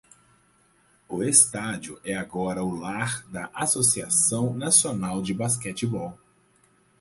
O 1.07 1.21
estádio 1.21 2.01
é 2.03 2.15
agora 2.15 2.63
o 2.63 2.73
lar 2.73 3.23
da 3.29 3.51
Associação 3.53 4.51
Nacional 4.51 5.21
de 5.21 5.31
basquetebol. 5.31 6.17